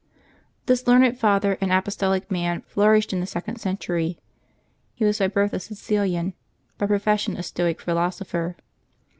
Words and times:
J^nHIS 0.65 0.87
learned 0.87 1.19
father 1.19 1.59
and 1.61 1.71
apostolic 1.71 2.31
man 2.31 2.61
flourished 2.61 3.13
in 3.13 3.19
the 3.19 3.25
^^ 3.27 3.29
second 3.29 3.57
century. 3.59 4.17
He 4.95 5.05
was 5.05 5.19
by 5.19 5.27
birth 5.27 5.53
a 5.53 5.59
Sicilian, 5.59 6.33
by 6.79 6.87
pro 6.87 6.97
fession 6.99 7.37
a 7.37 7.43
Stoic 7.43 7.79
philosopher. 7.79 8.55